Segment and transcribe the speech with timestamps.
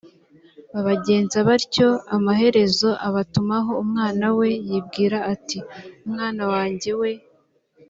[0.71, 5.57] babagenza batyo e amaherezo abatumaho umwana we yibwira ati
[6.07, 7.11] umwana wanjye we